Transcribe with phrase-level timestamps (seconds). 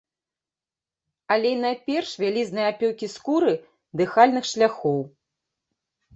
[1.35, 3.53] Але найперш вялізныя апёкі скуры,
[4.03, 4.99] дыхальных шляхоў.